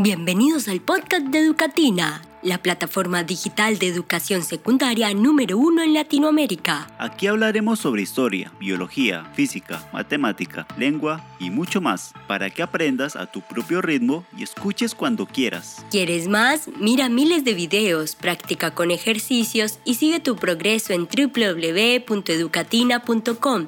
Bienvenidos 0.00 0.68
al 0.68 0.80
podcast 0.80 1.26
de 1.26 1.40
Educatina, 1.40 2.22
la 2.40 2.58
plataforma 2.58 3.24
digital 3.24 3.80
de 3.80 3.88
educación 3.88 4.44
secundaria 4.44 5.12
número 5.12 5.58
uno 5.58 5.82
en 5.82 5.92
Latinoamérica. 5.92 6.86
Aquí 6.98 7.26
hablaremos 7.26 7.80
sobre 7.80 8.02
historia, 8.02 8.52
biología, 8.60 9.24
física, 9.34 9.90
matemática, 9.92 10.68
lengua 10.78 11.26
y 11.40 11.50
mucho 11.50 11.80
más, 11.80 12.12
para 12.28 12.48
que 12.48 12.62
aprendas 12.62 13.16
a 13.16 13.26
tu 13.26 13.40
propio 13.40 13.82
ritmo 13.82 14.24
y 14.36 14.44
escuches 14.44 14.94
cuando 14.94 15.26
quieras. 15.26 15.84
¿Quieres 15.90 16.28
más? 16.28 16.70
Mira 16.78 17.08
miles 17.08 17.42
de 17.42 17.54
videos, 17.54 18.14
practica 18.14 18.76
con 18.76 18.92
ejercicios 18.92 19.80
y 19.84 19.94
sigue 19.94 20.20
tu 20.20 20.36
progreso 20.36 20.92
en 20.92 21.08
www.educatina.com. 21.08 23.66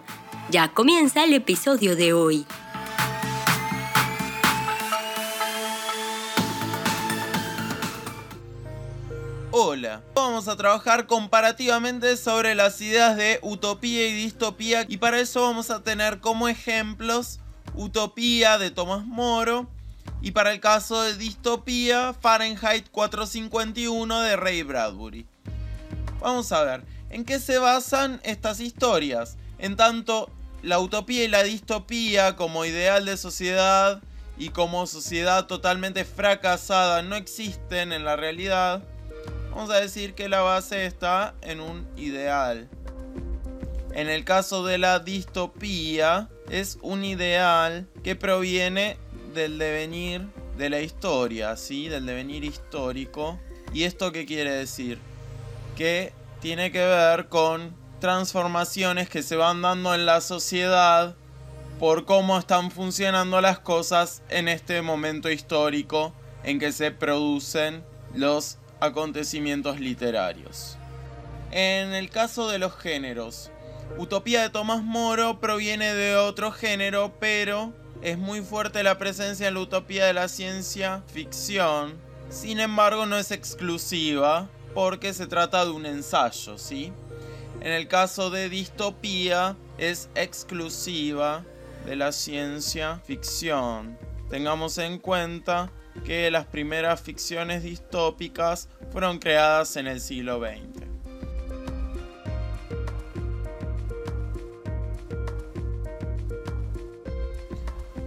Ya 0.49 0.69
comienza 0.69 1.25
el 1.25 1.35
episodio 1.35 1.97
de 1.97 2.13
hoy. 2.13 2.47
Vamos 10.15 10.49
a 10.49 10.57
trabajar 10.57 11.07
comparativamente 11.07 12.17
sobre 12.17 12.55
las 12.55 12.81
ideas 12.81 13.17
de 13.17 13.39
utopía 13.43 14.09
y 14.09 14.13
distopía 14.13 14.85
y 14.87 14.99
para 14.99 15.21
eso 15.21 15.43
vamos 15.43 15.71
a 15.71 15.83
tener 15.83 16.21
como 16.21 16.49
ejemplos 16.49 17.41
Utopía 17.75 18.59
de 18.59 18.71
Thomas 18.71 19.07
Moro 19.07 19.69
y 20.21 20.33
para 20.33 20.53
el 20.53 20.61
caso 20.61 21.03
de 21.03 21.17
distopía 21.17 22.15
Fahrenheit 22.21 22.91
451 22.91 24.21
de 24.21 24.37
Ray 24.37 24.63
Bradbury. 24.63 25.27
Vamos 26.21 26.53
a 26.53 26.63
ver, 26.63 26.85
¿en 27.09 27.25
qué 27.25 27.39
se 27.39 27.59
basan 27.59 28.21
estas 28.23 28.61
historias? 28.61 29.39
En 29.59 29.77
tanto 29.77 30.31
la 30.63 30.79
utopía 30.79 31.25
y 31.25 31.29
la 31.29 31.43
distopía 31.43 32.37
como 32.37 32.67
ideal 32.67 33.07
de 33.07 33.17
sociedad 33.17 34.03
y 34.37 34.51
como 34.51 34.87
sociedad 34.87 35.47
totalmente 35.47 36.05
fracasada 36.05 37.03
no 37.03 37.17
existen 37.17 37.93
en 37.93 38.05
la 38.05 38.17
realidad, 38.17 38.83
vamos 39.51 39.71
a 39.71 39.81
decir 39.81 40.15
que 40.15 40.29
la 40.29 40.41
base 40.41 40.87
está 40.87 41.35
en 41.43 41.61
un 41.61 41.87
ideal. 41.97 42.69
En 43.93 44.09
el 44.09 44.25
caso 44.25 44.65
de 44.65 44.79
la 44.79 45.01
distopía, 45.01 46.29
es 46.49 46.79
un 46.83 47.05
ideal 47.05 47.89
que 48.03 48.17
proviene 48.17 48.97
del 49.35 49.59
devenir 49.59 50.27
de 50.57 50.71
la 50.71 50.81
historia, 50.81 51.57
¿sí? 51.57 51.89
Del 51.89 52.07
devenir 52.07 52.45
histórico. 52.45 53.39
¿Y 53.73 53.85
esto 53.85 54.13
qué 54.13 54.27
quiere 54.27 54.53
decir? 54.53 54.99
Que 55.77 56.13
tiene 56.41 56.71
que 56.71 56.85
ver 56.85 57.29
con 57.29 57.75
transformaciones 58.01 59.09
que 59.09 59.23
se 59.23 59.37
van 59.37 59.63
dando 59.63 59.95
en 59.95 60.07
la 60.07 60.21
sociedad 60.21 61.15
por 61.79 62.05
cómo 62.05 62.39
están 62.39 62.71
funcionando 62.71 63.41
las 63.41 63.59
cosas 63.59 64.23
en 64.29 64.49
este 64.49 64.83
momento 64.83 65.31
histórico 65.31 66.13
en 66.45 66.59
que 66.59 66.73
se 66.73 66.91
producen 66.91 67.83
los 68.15 68.59
acontecimientos 68.81 69.81
literarios. 69.81 70.77
En 71.51 71.95
el 71.95 72.11
caso 72.11 72.49
de 72.49 72.59
los 72.59 72.77
géneros, 72.77 73.51
Utopía 73.99 74.43
de 74.43 74.51
Tomás 74.51 74.83
Moro 74.83 75.41
proviene 75.41 75.95
de 75.95 76.17
otro 76.17 76.53
género, 76.53 77.13
pero 77.19 77.73
es 78.03 78.19
muy 78.19 78.41
fuerte 78.41 78.83
la 78.83 78.99
presencia 78.99 79.49
en 79.49 79.55
la 79.55 79.61
utopía 79.61 80.07
de 80.07 80.15
la 80.15 80.29
ciencia 80.29 81.03
ficción. 81.13 81.95
Sin 82.31 82.61
embargo, 82.61 83.05
no 83.07 83.19
es 83.19 83.33
exclusiva 83.33 84.49
porque 84.75 85.13
se 85.13 85.27
trata 85.27 85.65
de 85.65 85.73
un 85.73 85.87
ensayo, 85.87 86.57
¿sí? 86.57 86.93
En 87.61 87.73
el 87.73 87.89
caso 87.89 88.31
de 88.31 88.49
distopía, 88.49 89.57
es 89.77 90.09
exclusiva 90.15 91.45
de 91.85 91.97
la 91.97 92.13
ciencia 92.13 93.01
ficción. 93.05 93.99
Tengamos 94.31 94.79
en 94.79 94.99
cuenta 94.99 95.71
que 96.05 96.31
las 96.31 96.47
primeras 96.47 97.01
ficciones 97.01 97.63
distópicas 97.63 98.69
fueron 98.93 99.19
creadas 99.19 99.77
en 99.77 99.87
el 99.87 100.01
siglo 100.01 100.41
XX. 100.41 100.91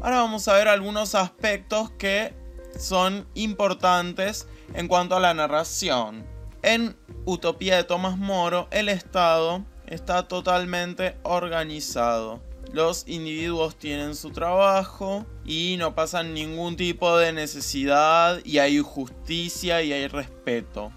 Ahora 0.02 0.18
vamos 0.18 0.47
a 0.50 0.56
ver 0.56 0.68
algunos 0.68 1.16
aspectos 1.16 1.90
que 1.91 2.34
son 2.78 3.25
importantes 3.35 4.47
en 4.74 4.90
cuanto 4.90 5.16
a 5.16 5.22
la 5.22 5.34
narración. 5.34 6.25
En 6.62 6.97
Utopía 7.25 7.78
de 7.78 7.86
Tomás 7.86 8.18
Moro, 8.18 8.68
el 8.72 8.90
Estado 8.90 9.63
está 9.88 10.28
totalmente 10.28 11.16
organizado 11.24 12.41
los 12.73 13.07
individuos 13.07 13.75
tienen 13.75 14.16
su 14.16 14.31
trabajo 14.31 15.28
y 15.45 15.75
no 15.78 15.94
pasan 15.94 16.34
ningún 16.34 16.75
tipo 16.75 17.16
de 17.17 17.31
necesidad 17.31 18.44
y 18.44 18.57
hay 18.57 18.79
justicia 18.79 19.84
y 19.84 19.94
hay 19.94 20.07
respeto. 20.07 20.91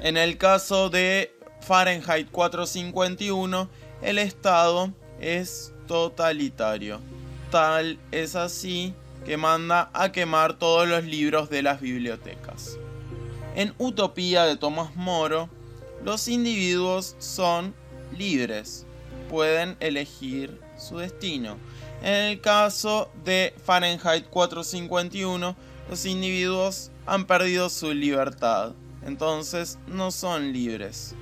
En 0.00 0.16
el 0.16 0.38
caso 0.38 0.90
de 0.90 1.36
Fahrenheit 1.60 2.30
451, 2.30 3.68
el 4.00 4.18
Estado 4.18 4.92
es 5.20 5.74
totalitario. 5.88 7.00
Tal 7.50 7.98
es 8.12 8.36
así 8.36 8.94
que 9.26 9.36
manda 9.36 9.90
a 9.94 10.12
quemar 10.12 10.56
todos 10.56 10.86
los 10.86 11.02
libros 11.02 11.50
de 11.50 11.62
las 11.62 11.80
bibliotecas. 11.80 12.78
En 13.56 13.74
Utopía 13.78 14.44
de 14.44 14.56
Tomás 14.56 14.94
Moro, 14.94 15.50
los 16.04 16.28
individuos 16.28 17.16
son 17.18 17.74
libres, 18.16 18.86
pueden 19.28 19.76
elegir 19.80 20.60
su 20.82 20.98
destino. 20.98 21.56
En 22.02 22.14
el 22.14 22.40
caso 22.40 23.10
de 23.24 23.54
Fahrenheit 23.64 24.28
451, 24.28 25.56
los 25.88 26.04
individuos 26.04 26.90
han 27.06 27.26
perdido 27.26 27.70
su 27.70 27.94
libertad, 27.94 28.72
entonces 29.06 29.78
no 29.86 30.10
son 30.10 30.52
libres. 30.52 31.14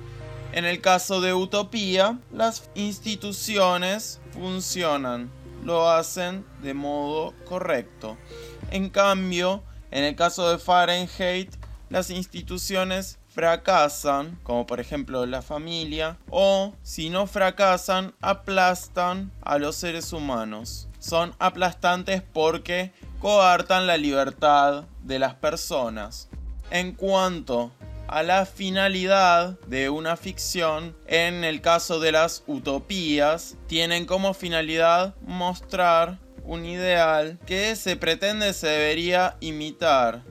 En 0.53 0.65
el 0.65 0.81
caso 0.81 1.21
de 1.21 1.33
Utopía, 1.33 2.19
las 2.31 2.69
instituciones 2.75 4.19
funcionan, 4.31 5.31
lo 5.63 5.89
hacen 5.89 6.45
de 6.61 6.73
modo 6.73 7.33
correcto. 7.45 8.17
En 8.69 8.89
cambio, 8.89 9.63
en 9.91 10.03
el 10.03 10.15
caso 10.15 10.49
de 10.49 10.57
Fahrenheit, 10.57 11.53
las 11.89 12.09
instituciones 12.09 13.19
fracasan, 13.33 14.37
como 14.43 14.65
por 14.65 14.79
ejemplo 14.79 15.25
la 15.25 15.41
familia, 15.41 16.17
o 16.29 16.73
si 16.83 17.09
no 17.09 17.27
fracasan, 17.27 18.13
aplastan 18.21 19.31
a 19.41 19.57
los 19.57 19.75
seres 19.75 20.11
humanos. 20.13 20.87
Son 20.99 21.33
aplastantes 21.39 22.21
porque 22.21 22.91
coartan 23.19 23.87
la 23.87 23.97
libertad 23.97 24.83
de 25.03 25.19
las 25.19 25.35
personas. 25.35 26.27
En 26.69 26.93
cuanto 26.93 27.71
a 28.07 28.23
la 28.23 28.45
finalidad 28.45 29.57
de 29.67 29.89
una 29.89 30.17
ficción, 30.17 30.95
en 31.07 31.43
el 31.43 31.61
caso 31.61 31.99
de 31.99 32.11
las 32.11 32.43
utopías, 32.47 33.55
tienen 33.67 34.05
como 34.05 34.33
finalidad 34.33 35.15
mostrar 35.21 36.19
un 36.43 36.65
ideal 36.65 37.39
que 37.45 37.75
se 37.75 37.95
pretende 37.95 38.53
se 38.53 38.67
debería 38.67 39.37
imitar 39.39 40.23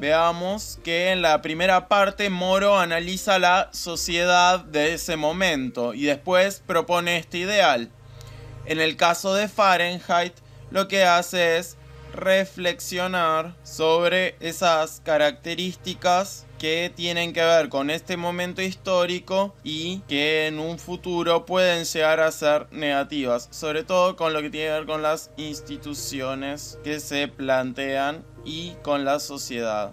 veamos 0.00 0.78
que 0.84 1.10
en 1.10 1.22
la 1.22 1.42
primera 1.42 1.88
parte 1.88 2.30
Moro 2.30 2.78
analiza 2.78 3.38
la 3.38 3.68
sociedad 3.72 4.60
de 4.60 4.94
ese 4.94 5.16
momento 5.16 5.94
y 5.94 6.04
después 6.04 6.62
propone 6.66 7.16
este 7.16 7.38
ideal. 7.38 7.90
En 8.66 8.80
el 8.80 8.96
caso 8.96 9.34
de 9.34 9.48
Fahrenheit, 9.48 10.34
lo 10.70 10.88
que 10.88 11.04
hace 11.04 11.58
es 11.58 11.76
reflexionar 12.12 13.54
sobre 13.62 14.36
esas 14.40 15.00
características 15.04 16.46
que 16.58 16.92
tienen 16.94 17.32
que 17.32 17.44
ver 17.44 17.68
con 17.68 17.88
este 17.90 18.16
momento 18.16 18.62
histórico 18.62 19.54
y 19.62 20.00
que 20.08 20.48
en 20.48 20.58
un 20.58 20.78
futuro 20.78 21.46
pueden 21.46 21.84
llegar 21.84 22.20
a 22.20 22.32
ser 22.32 22.66
negativas, 22.72 23.48
sobre 23.52 23.84
todo 23.84 24.16
con 24.16 24.32
lo 24.32 24.42
que 24.42 24.50
tiene 24.50 24.66
que 24.66 24.72
ver 24.72 24.86
con 24.86 25.02
las 25.02 25.30
instituciones 25.36 26.78
que 26.82 26.98
se 26.98 27.28
plantean 27.28 28.24
y 28.48 28.74
con 28.82 29.04
la 29.04 29.20
sociedad. 29.20 29.92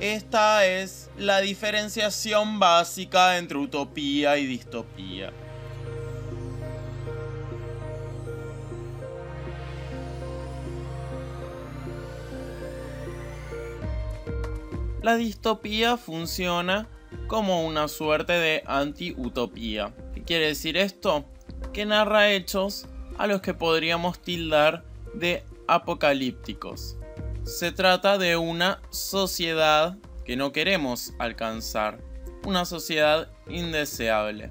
Esta 0.00 0.66
es 0.66 1.08
la 1.16 1.40
diferenciación 1.40 2.58
básica 2.58 3.38
entre 3.38 3.58
utopía 3.58 4.36
y 4.38 4.46
distopía. 4.46 5.32
La 15.00 15.16
distopía 15.16 15.96
funciona 15.96 16.88
como 17.28 17.64
una 17.64 17.86
suerte 17.86 18.32
de 18.32 18.64
anti-utopía. 18.66 19.92
¿Qué 20.14 20.22
quiere 20.22 20.46
decir 20.46 20.76
esto? 20.76 21.24
Que 21.72 21.86
narra 21.86 22.32
hechos 22.32 22.86
a 23.18 23.28
los 23.28 23.40
que 23.40 23.54
podríamos 23.54 24.18
tildar 24.20 24.82
de 25.14 25.44
apocalípticos. 25.68 26.96
Se 27.44 27.72
trata 27.72 28.18
de 28.18 28.36
una 28.36 28.80
sociedad 28.90 29.96
que 30.24 30.36
no 30.36 30.52
queremos 30.52 31.12
alcanzar, 31.18 31.98
una 32.44 32.64
sociedad 32.64 33.28
indeseable. 33.48 34.50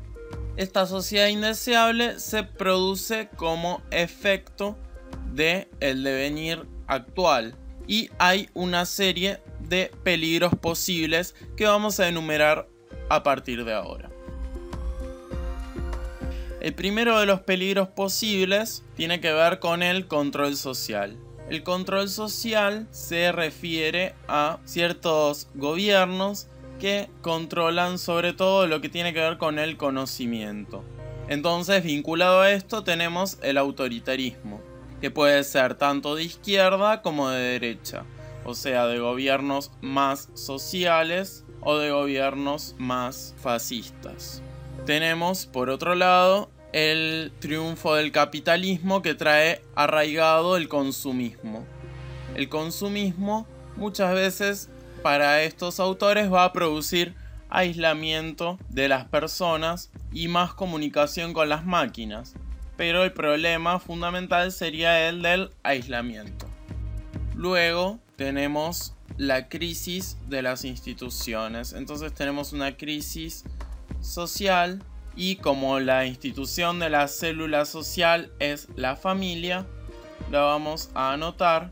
Esta 0.58 0.86
sociedad 0.86 1.28
indeseable 1.28 2.20
se 2.20 2.44
produce 2.44 3.30
como 3.38 3.82
efecto 3.92 4.78
de 5.34 5.70
el 5.80 6.04
devenir 6.04 6.68
actual, 6.88 7.56
y 7.88 8.10
hay 8.20 8.50
una 8.54 8.86
serie 8.86 9.40
de 9.60 9.90
peligros 10.04 10.54
posibles 10.56 11.34
que 11.56 11.66
vamos 11.66 12.00
a 12.02 12.10
enumerar 12.10 12.68
a 13.10 13.24
partir 13.24 13.64
de 13.64 13.74
ahora. 13.74 14.10
El 16.60 16.76
primero 16.76 17.20
de 17.20 17.26
los 17.26 17.40
peligros 17.40 17.88
posibles 17.88 18.84
tiene 18.96 19.22
que 19.22 19.32
ver 19.32 19.60
con 19.60 19.82
el 19.82 20.08
control 20.08 20.58
social. 20.58 21.18
El 21.52 21.64
control 21.64 22.08
social 22.08 22.88
se 22.92 23.34
refiere 23.34 24.16
a 24.30 24.60
ciertos 24.64 25.50
gobiernos 25.54 26.48
que 26.80 27.10
controlan 27.22 28.00
sobre 28.00 28.32
todo 28.32 28.68
lo 28.68 28.80
que 28.80 28.88
tiene 28.88 29.14
que 29.14 29.20
ver 29.20 29.38
con 29.38 29.60
el 29.60 29.76
conocimiento. 29.76 30.86
Entonces, 31.28 31.84
vinculado 31.84 32.40
a 32.40 32.52
esto 32.52 32.86
tenemos 32.86 33.38
el 33.42 33.58
autoritarismo, 33.58 34.62
que 35.02 35.12
puede 35.12 35.44
ser 35.44 35.76
tanto 35.76 36.16
de 36.16 36.24
izquierda 36.24 37.02
como 37.02 37.30
de 37.30 37.42
derecha, 37.42 38.06
o 38.46 38.56
sea, 38.56 38.88
de 38.88 39.00
gobiernos 39.00 39.72
más 39.82 40.30
sociales 40.36 41.44
o 41.60 41.78
de 41.80 41.92
gobiernos 41.92 42.76
más 42.78 43.36
fascistas. 43.42 44.42
Tenemos, 44.86 45.48
por 45.48 45.70
otro 45.70 45.96
lado, 45.96 46.50
el 46.74 47.32
triunfo 47.40 47.96
del 47.96 48.12
capitalismo 48.12 49.02
que 49.02 49.16
trae 49.16 49.62
arraigado 49.76 50.58
el 50.58 50.68
consumismo. 50.68 51.66
El 52.36 52.50
consumismo 52.50 53.46
muchas 53.76 54.14
veces 54.14 54.70
para 55.02 55.44
estos 55.44 55.80
autores 55.80 56.32
va 56.32 56.46
a 56.46 56.54
producir 56.54 57.16
aislamiento 57.50 58.58
de 58.70 58.88
las 58.88 59.06
personas 59.06 59.92
y 60.14 60.28
más 60.28 60.54
comunicación 60.54 61.34
con 61.34 61.50
las 61.50 61.66
máquinas. 61.66 62.36
Pero 62.78 63.04
el 63.04 63.12
problema 63.12 63.80
fundamental 63.80 64.52
sería 64.52 65.10
el 65.10 65.22
del 65.22 65.52
aislamiento. 65.64 66.48
Luego 67.36 68.00
tenemos 68.16 68.96
la 69.18 69.50
crisis 69.50 70.18
de 70.30 70.42
las 70.42 70.64
instituciones. 70.64 71.74
Entonces 71.74 72.14
tenemos 72.14 72.54
una 72.54 72.78
crisis 72.78 73.44
social 74.00 74.82
y 75.16 75.38
como 75.38 75.80
la 75.80 76.06
institución 76.06 76.80
de 76.80 76.90
la 76.90 77.08
célula 77.08 77.66
social 77.66 78.32
es 78.40 78.68
la 78.76 78.96
familia, 78.96 79.66
la 80.30 80.42
vamos 80.42 80.90
a 80.94 81.14
anotar 81.14 81.72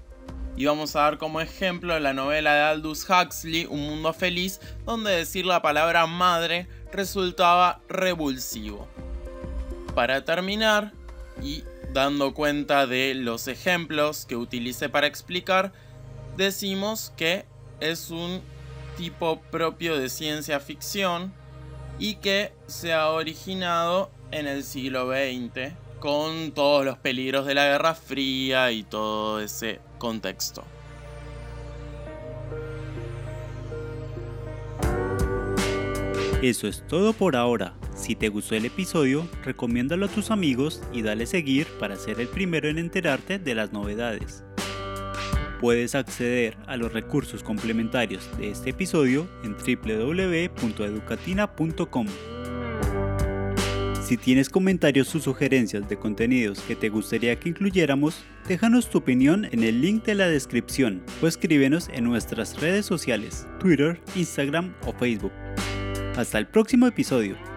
y 0.57 0.65
vamos 0.65 0.95
a 0.95 1.01
dar 1.01 1.17
como 1.17 1.39
ejemplo 1.39 1.97
la 1.99 2.13
novela 2.13 2.53
de 2.53 2.61
Aldous 2.61 3.07
Huxley, 3.09 3.65
Un 3.69 3.87
Mundo 3.87 4.11
Feliz, 4.11 4.59
donde 4.85 5.11
decir 5.11 5.45
la 5.45 5.61
palabra 5.61 6.05
madre 6.05 6.67
resultaba 6.91 7.81
revulsivo. 7.87 8.87
Para 9.95 10.25
terminar, 10.25 10.91
y 11.41 11.63
dando 11.93 12.33
cuenta 12.33 12.87
de 12.87 13.13
los 13.15 13.47
ejemplos 13.47 14.25
que 14.25 14.35
utilicé 14.35 14.89
para 14.89 15.07
explicar, 15.07 15.71
decimos 16.37 17.13
que 17.15 17.45
es 17.79 18.11
un 18.11 18.41
tipo 18.97 19.39
propio 19.51 19.97
de 19.97 20.09
ciencia 20.09 20.59
ficción 20.59 21.33
y 21.99 22.15
que 22.15 22.53
se 22.67 22.93
ha 22.93 23.09
originado 23.09 24.09
en 24.31 24.47
el 24.47 24.63
siglo 24.63 25.11
XX 25.11 25.73
con 25.99 26.51
todos 26.51 26.85
los 26.85 26.97
peligros 26.97 27.45
de 27.45 27.53
la 27.53 27.65
Guerra 27.65 27.93
Fría 27.93 28.71
y 28.71 28.83
todo 28.83 29.41
ese 29.41 29.79
contexto. 29.97 30.63
Eso 36.41 36.69
es 36.69 36.87
todo 36.87 37.11
por 37.11 37.35
ahora. 37.35 37.75
Si 37.97 38.15
te 38.15 38.29
gustó 38.29 38.55
el 38.55 38.63
episodio, 38.63 39.27
recomiéndalo 39.43 40.05
a 40.05 40.09
tus 40.09 40.31
amigos 40.31 40.81
y 40.93 41.01
dale 41.01 41.25
seguir 41.25 41.67
para 41.81 41.97
ser 41.97 42.21
el 42.21 42.29
primero 42.29 42.69
en 42.69 42.77
enterarte 42.77 43.39
de 43.39 43.55
las 43.55 43.73
novedades. 43.73 44.45
Puedes 45.59 45.93
acceder 45.93 46.57
a 46.67 46.77
los 46.77 46.93
recursos 46.93 47.43
complementarios 47.43 48.29
de 48.37 48.51
este 48.51 48.69
episodio 48.69 49.27
en 49.43 49.57
www.educatina.com. 49.57 52.07
Si 54.01 54.15
tienes 54.17 54.49
comentarios 54.49 55.13
o 55.13 55.19
sugerencias 55.19 55.87
de 55.87 55.97
contenidos 55.97 56.61
que 56.61 56.75
te 56.75 56.89
gustaría 56.89 57.39
que 57.39 57.49
incluyéramos, 57.49 58.23
déjanos 58.47 58.89
tu 58.89 58.97
opinión 58.99 59.45
en 59.51 59.63
el 59.63 59.81
link 59.81 60.05
de 60.05 60.15
la 60.15 60.27
descripción 60.27 61.03
o 61.21 61.27
escríbenos 61.27 61.89
en 61.89 62.05
nuestras 62.05 62.59
redes 62.59 62.87
sociales, 62.87 63.45
Twitter, 63.59 64.01
Instagram 64.15 64.73
o 64.87 64.93
Facebook. 64.93 65.33
Hasta 66.15 66.39
el 66.39 66.47
próximo 66.47 66.87
episodio. 66.87 67.48